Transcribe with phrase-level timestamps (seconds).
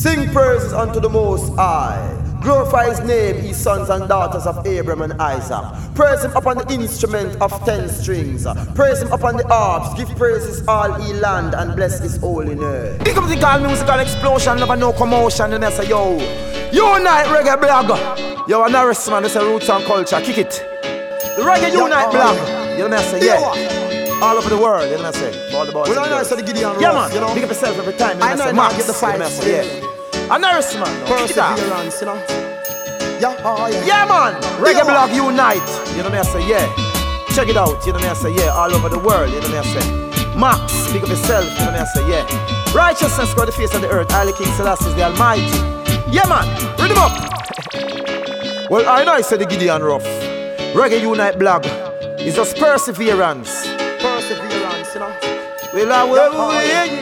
[0.00, 2.16] Sing praises unto the Most High.
[2.40, 5.62] Glorify his name, ye sons and daughters of Abraham and Isaac.
[5.94, 8.46] Praise him upon the instrument of ten strings.
[8.74, 9.92] Praise him upon the harps.
[9.98, 12.98] Give praises all ye land and bless his holy name.
[13.00, 15.52] Pick up the call musical explosion, never no commotion.
[15.52, 16.12] And I say, yo,
[16.72, 18.48] unite reggae blog.
[18.48, 20.18] Yo, a Norris man, this a roots and culture.
[20.22, 20.50] Kick it.
[21.36, 22.10] The reggae unite oh.
[22.10, 22.38] blog.
[22.78, 23.26] You know what I say?
[23.26, 24.22] Yeah.
[24.22, 25.54] All over the world, you know what I say?
[25.54, 25.90] All the boys.
[25.90, 27.12] Well, I know, so the Gideon Yeah, man.
[27.12, 27.34] you know.
[27.34, 28.16] Pick up yourself every time.
[28.16, 28.44] You know I know, say?
[28.44, 29.80] I the Max, you know what I say?
[29.80, 29.89] Yeah.
[30.30, 31.06] A Norris man.
[31.06, 32.14] Perseverance, you know.
[33.20, 33.84] Yeah, oh, yeah.
[33.84, 34.40] Yeah, man.
[34.62, 34.84] Reggae Yeah.
[34.84, 35.70] blog unite.
[35.96, 36.46] You know what I say?
[36.48, 36.66] Yeah.
[37.34, 37.84] Check it out.
[37.84, 38.30] You know what I say?
[38.34, 38.54] Yeah.
[38.54, 39.30] All over the world.
[39.30, 40.36] You know what I say?
[40.38, 41.44] Max, pick up yourself.
[41.44, 42.08] You know what I say?
[42.08, 42.72] Yeah.
[42.74, 44.10] Righteousness go the face of the earth.
[44.12, 45.42] Haile King Selassie is the Almighty.
[46.10, 46.46] Yeah, man.
[46.78, 47.12] Read them up.
[48.70, 50.04] well, I know I said the Gideon Rough.
[50.74, 51.66] Reggae Unite blog
[52.20, 53.66] is just perseverance.
[53.98, 55.12] Perseverance, you know.
[55.74, 56.32] Well, I will.
[56.32, 56.99] Yawa, yawa, yawa.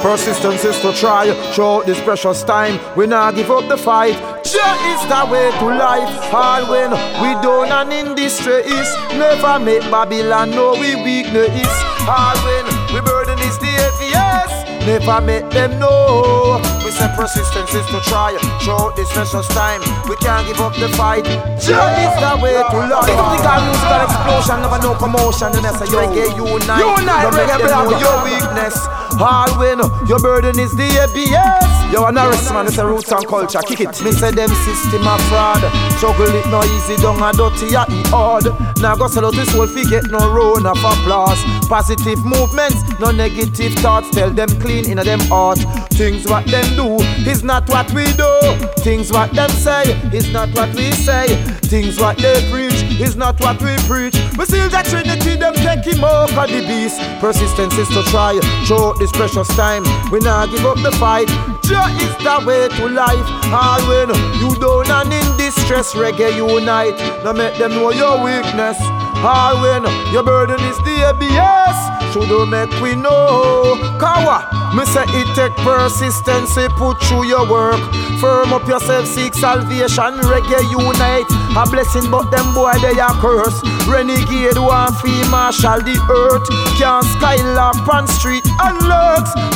[0.00, 2.80] Persistence is to try throughout this precious time.
[2.96, 4.16] We not give up the fight.
[4.42, 6.32] Jah is the way to life.
[6.32, 8.64] All when we down and in distress,
[9.12, 11.68] never make Babylon know we weakness.
[12.08, 12.64] All when
[12.96, 16.56] we burden is the heaviest, never make them know.
[16.82, 18.32] We say persistence is to try
[18.64, 19.84] throughout this precious time.
[20.08, 21.28] We can't give up the fight.
[21.60, 23.04] Jah is the way to life.
[23.04, 25.52] Pick up the gun, musical explosion, never no commotion.
[25.52, 28.99] And I say reggae unite, unite, Don't make reggae them know blog.
[29.20, 31.92] All when uh, your burden is the ABS.
[31.92, 33.60] Yo, a Norris man, it's a roots and culture.
[33.60, 34.02] Kick it.
[34.02, 35.60] Me say them system a fraud.
[35.98, 38.44] Struggle it no easy, don't a dirty, a e hard.
[38.80, 41.42] Now go sell out this whole get no round of applause.
[41.68, 44.08] Positive movements, no negative thoughts.
[44.10, 45.58] Tell them clean in a them heart.
[46.00, 46.96] Things what them do
[47.28, 48.32] is not what we do.
[48.78, 49.82] Things what them say
[50.14, 51.26] is not what we say.
[51.68, 54.16] Things what they preach is not what we preach.
[54.38, 56.98] We still the Trinity, them take him of the beast.
[57.20, 59.82] Persistence is to try, show this precious time.
[60.10, 61.28] We not give up the fight.
[61.68, 63.28] Jah is the way to life.
[63.52, 64.08] All when
[64.40, 66.96] you down and in distress, reggae unite.
[67.24, 68.78] Now make them know your weakness.
[69.22, 71.76] All when your burden is the ABS.
[72.12, 73.76] Should make we know.
[74.00, 77.80] Kawa, me say it take persistence, put through your work.
[78.18, 81.28] Firm up yourself, seek salvation, reggae unite.
[81.54, 83.60] A blessing, but them boy they are curse.
[83.86, 86.48] Renegade one fee marshal the earth.
[86.78, 88.80] Can't skylark on street and.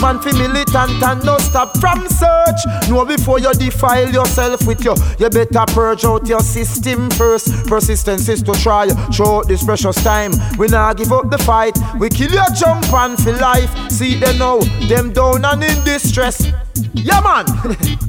[0.05, 2.91] Man fi militant and no stop from search.
[2.91, 7.49] Know before you defile yourself with you, you better purge out your system first.
[7.67, 10.33] Persistence is to try throughout this precious time.
[10.59, 11.79] We not give up the fight.
[12.01, 13.71] We kill your jump and for life.
[13.89, 16.49] See them now, them down and in distress.
[16.93, 17.47] Yeah man.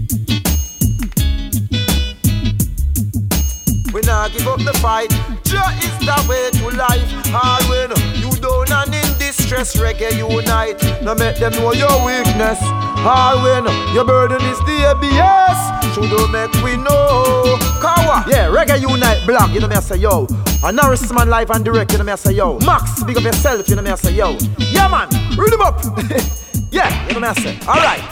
[3.93, 5.09] We not give up the fight.
[5.45, 7.09] Jah is the way to life.
[7.33, 9.04] All when you down and in
[9.35, 10.81] distress, reggae unite.
[11.03, 12.59] Now make them know your weakness.
[13.05, 15.59] All when your burden is the ABS.
[15.93, 17.57] Should make we know.
[17.81, 18.25] Kawa.
[18.27, 19.51] Yeah, reggae unite blog.
[19.51, 20.27] You know me I say yo.
[20.63, 21.91] A Norris man live and direct.
[21.91, 22.59] You know me I say yo.
[22.59, 23.67] Max, big up yourself.
[23.69, 24.37] You know me I say yo.
[24.57, 25.81] Yeah man, read him up.
[26.71, 27.57] yeah, you know me I say.
[27.67, 28.03] All right.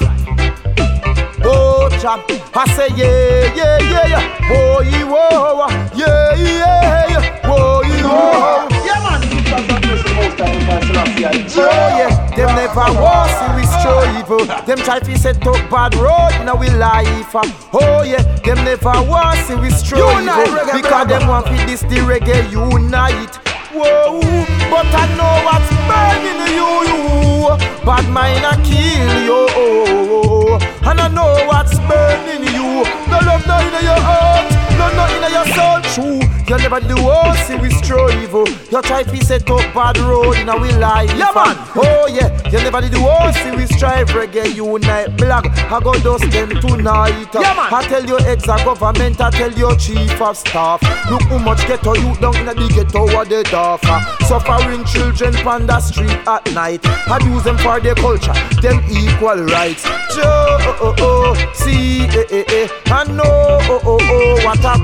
[1.45, 2.23] Oh, chap,
[2.55, 4.49] I say yeah, yeah, yeah, yeah.
[4.49, 4.79] Whoa,
[5.95, 7.41] yeah, yeah, yeah.
[7.41, 8.67] Boy, whoa.
[8.69, 8.72] Yeah.
[11.55, 14.65] Oh yeah, them never was see we strive.
[14.65, 17.35] Them try to set up bad road in our life.
[17.73, 22.49] Oh yeah, them never was see we reggae, Because them want to this the reggae
[22.51, 23.39] unite.
[23.73, 24.21] Whoa,
[24.69, 27.57] but I know what's burning you, you.
[27.85, 29.41] Bad mind a kill you.
[30.85, 32.85] And I know what's burning you.
[33.09, 34.42] No love no in your heart,
[34.77, 35.79] no nothing in your soul.
[35.93, 38.31] True, you never do all see we strive.
[38.33, 41.09] You try to set up bad road in our life.
[41.17, 41.55] Yeah man.
[41.75, 44.07] Oh yeah, you never do all see we strive.
[44.09, 45.45] Reggae unite, black.
[45.71, 47.29] I go dust them tonight.
[47.33, 47.73] Yeah man.
[47.73, 50.81] I tell your ex a government, I tell your chief of staff.
[51.09, 53.81] Look how much ghetto you down in the ghetto what they talk.
[54.27, 56.83] Suffering children on the street at night.
[57.09, 59.83] Abuse them for their culture, them equal rights.
[60.15, 62.67] Joe, oh, oh, oh, see, eh, eh, eh.
[62.87, 63.32] I know,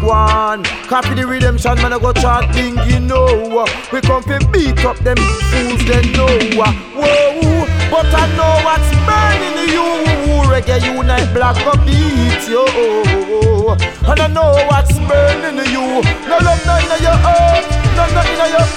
[0.10, 0.64] one.
[0.90, 3.66] Copy the redemption, man, I go chant thing, you know.
[3.94, 5.18] We come to beat up them
[5.54, 6.34] fools, they know.
[6.58, 9.86] Whoa, but I know what's burning you.
[10.50, 12.66] Reggae unite, black beat you.
[14.10, 16.02] And I know what's burning you.
[16.26, 17.59] No love, no in your heart,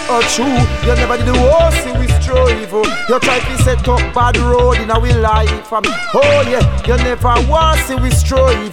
[0.09, 0.73] no nothing in your heart.
[0.83, 2.73] True, you never did the worst, we strive.
[3.09, 5.67] You try to set up bad road in our life.
[5.67, 5.89] For me.
[6.15, 8.73] Oh yeah, you never want see we strive.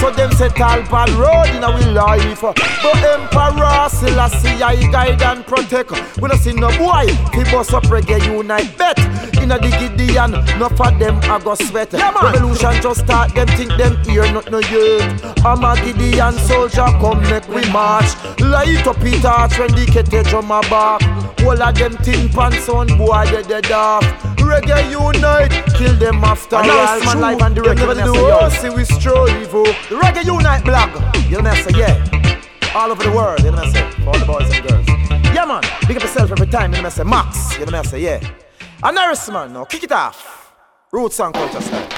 [0.00, 2.40] So them set all bad road in our life.
[2.40, 5.90] But Emperor Selassie, I guide and protect.
[6.20, 8.76] We don't see no boy, people us up reggae unite.
[8.76, 8.98] Bet
[9.42, 11.92] in a the Gideon, no for them I go sweat.
[11.92, 15.02] Yeah, Revolution just start, them think them here not no youth.
[15.44, 18.14] I'm a Gideon soldier, come make we march.
[18.40, 19.24] Light up it
[19.58, 21.00] when the kete drum a back.
[21.42, 24.04] All of them tin pants on boy, they dead off.
[24.36, 26.64] Reggae unite, kill them after all.
[26.64, 29.54] Man live and the reggae, never do oh, see we strive.
[29.54, 29.64] Oh.
[29.88, 30.90] The reggae unite blog,
[31.30, 31.96] you know say yeah.
[32.74, 34.86] All over the world, you know say, for all the boys and girls.
[35.34, 37.88] Yeah man, big up yourself every time, you know me say Max, you know me
[37.88, 38.20] say yeah.
[38.82, 40.52] And Norris man, now kick it off.
[40.92, 41.88] Roots and culture style.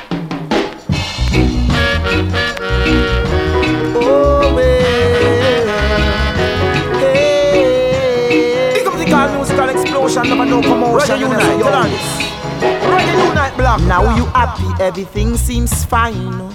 [3.96, 4.33] Oh,
[10.04, 10.60] explosion, never no.
[10.60, 12.00] Reggae unite.
[12.60, 13.80] Reggae unite black.
[13.82, 16.50] Now you happy, everything seems fine.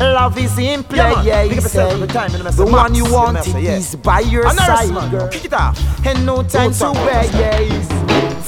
[0.00, 2.06] Love is in play, yeah, yeah you say.
[2.08, 3.76] Time, the one you want yeah.
[3.76, 5.10] is by your side, man.
[5.10, 5.28] girl.
[5.28, 5.78] Kick it off.
[6.04, 6.94] And no time to.
[6.94, 7.88] Friends,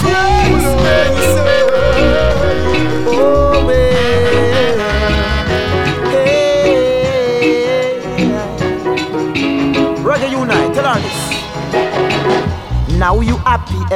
[0.03, 1.66] oh,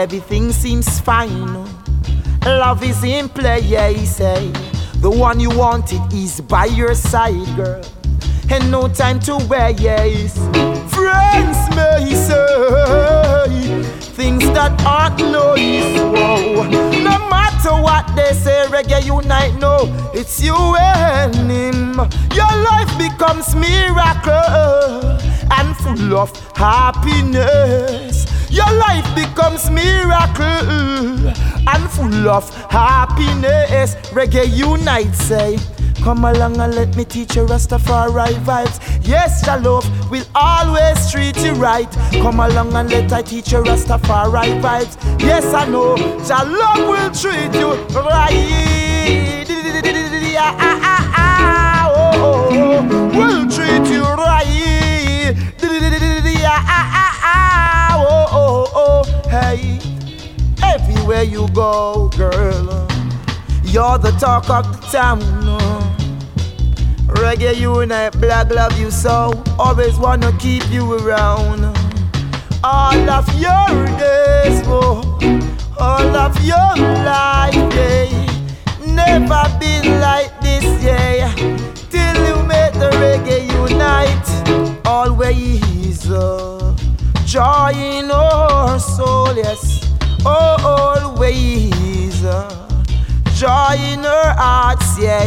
[0.01, 1.53] everything seems fine.
[2.47, 4.51] Love is in play, yeah, he say.
[5.03, 7.83] The one you wanted is by your side, girl.
[8.51, 10.39] And no time to wear, yes.
[10.95, 16.01] Friends may say things that aren't nice.
[16.01, 16.65] Whoa.
[17.03, 19.55] No matter what they say, reggae unite.
[19.61, 19.77] No,
[20.15, 21.95] it's you and him.
[22.33, 25.19] Your life becomes miracle
[25.53, 28.20] and full of happiness.
[28.61, 31.29] Your life becomes miracle
[31.73, 33.95] and full of happiness.
[34.13, 35.59] Reggae unite, say.
[36.03, 38.79] Come along and let me teach you Rastafari vibes.
[39.07, 41.91] Yes, your love will always treat you right.
[42.23, 44.97] Come along and let I teach you Rastafari vibes.
[45.21, 47.59] Yes, I know your love will treat
[61.31, 62.87] you go, girl,
[63.63, 65.21] you're the talk of the town.
[67.07, 69.33] Reggae unite, black love you so.
[69.59, 71.65] Always wanna keep you around.
[72.65, 75.03] All of your days, oh,
[75.79, 76.73] all of your
[77.05, 78.09] life, yeah.
[78.87, 81.33] Never been like this, yeah.
[81.91, 84.87] Till you make the reggae unite.
[84.87, 86.77] Always, uh,
[87.25, 89.90] joy in our soul, yes.
[90.25, 92.49] Oh, always, uh,
[93.35, 95.27] joy in our hearts, yeah.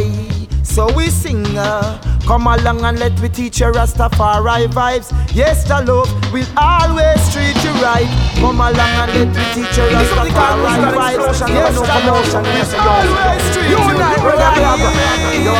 [0.63, 5.11] So we sing, uh, come along and let me teach you Rastafari vibes.
[5.33, 8.07] Yes, the love will always treat you right.
[8.37, 11.39] Come along and let me teach you Rastafari vibes.
[11.49, 12.45] Yes, the love will
[12.87, 14.21] always treat you right.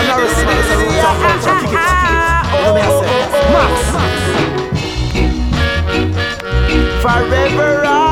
[0.08, 0.94] Not responsible.
[0.94, 1.06] It,
[1.58, 2.22] kick it.
[2.62, 3.20] Let me say,
[3.54, 3.74] Max.
[7.02, 8.03] Forever, always.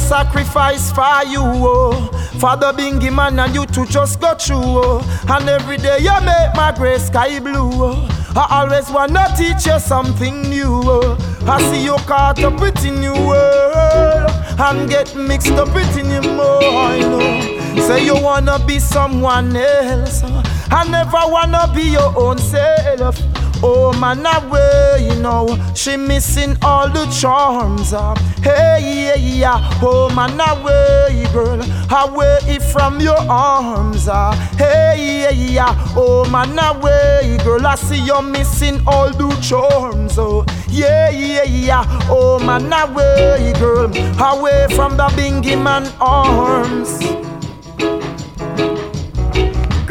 [0.00, 2.08] Sacrifice for you, oh.
[2.40, 5.24] Father Bingy man and you two just go through, oh.
[5.28, 8.32] And every day you make my gray sky blue, oh.
[8.34, 11.16] I always wanna teach you something new, oh.
[11.46, 16.10] I see you caught up with in new world and get mixed up with in
[16.10, 17.59] your mind, oh.
[17.76, 20.22] Say you wanna be someone else,
[20.70, 23.18] I never wanna be your own self.
[23.62, 27.92] Oh man, away, you know, she missing all the charms.
[27.92, 28.14] Uh.
[28.42, 29.78] Hey, yeah, yeah.
[29.82, 31.60] Oh man, away, girl,
[31.92, 34.08] away from your arms.
[34.08, 34.32] Uh.
[34.56, 35.92] Hey, yeah, yeah.
[35.94, 40.18] Oh man, away, girl, I see you missing all the charms.
[40.18, 41.84] Oh, yeah, yeah, yeah.
[42.08, 46.98] Oh man, away, girl, away from the bingy man arms.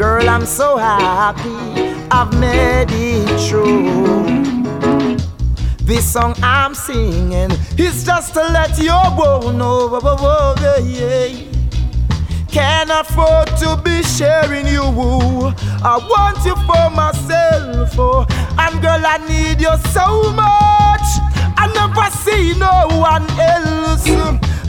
[0.00, 1.50] Girl, I'm so happy
[2.10, 4.16] I've made it true.
[5.84, 10.00] This song I'm singing is just to let you go know.
[10.62, 11.44] Yeah, yeah.
[12.48, 14.84] Can't afford to be sharing you.
[15.84, 17.90] I want you for myself.
[17.98, 18.24] Oh.
[18.58, 21.08] And girl, I need you so much.
[21.58, 24.08] I never see no one else.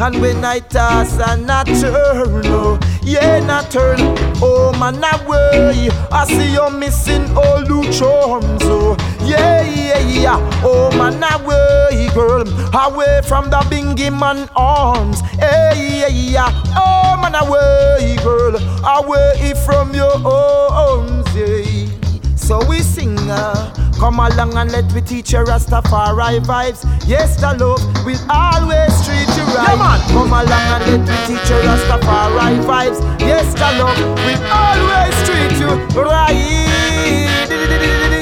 [0.02, 3.98] And when I toss and I turn, oh, yeah, not turn,
[4.42, 4.51] oh
[4.82, 5.90] man, I way.
[6.12, 12.10] I see you're missing all the charms, oh, yeah, yeah, yeah, oh man, I way,
[12.16, 12.42] girl,
[12.74, 15.22] away from the bingy man arms.
[15.40, 18.56] Hey, yeah, yeah, oh man, away, girl,
[18.98, 21.28] away from your arms.
[21.36, 22.36] Yeah.
[22.36, 23.18] So we sing.
[23.30, 26.84] Uh, Come along and let me teach you Rastafari vibes.
[27.08, 29.78] Yes, the love will always treat you right.
[29.78, 30.08] Yeah.
[30.08, 33.00] Come along and let me teach you Rastafari vibes.
[33.20, 36.34] Yes, the love will always treat you right.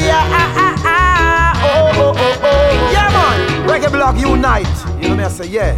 [0.03, 1.61] Yeah, ah, ah, ah.
[1.63, 2.91] Oh, oh, oh, oh.
[2.91, 3.69] Yeah, man.
[3.69, 5.01] Reggae Blog Unite.
[5.01, 5.77] You know me, I say, yeah.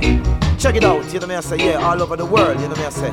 [0.58, 1.13] Check it out.
[1.13, 1.75] You know me, I say, yeah.
[1.75, 2.60] All over the world.
[2.60, 3.12] You know me, I say.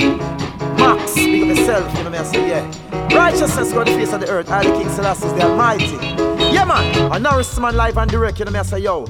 [0.78, 1.98] Max, speak of yourself.
[1.98, 3.14] You know me, I say, yeah.
[3.14, 4.50] Righteousness go the face of the earth.
[4.50, 6.37] I the King Selassie the Almighty.
[6.52, 7.12] Yeah, man.
[7.12, 8.38] A Norris man live and direct.
[8.38, 9.04] You know me, I say, yo.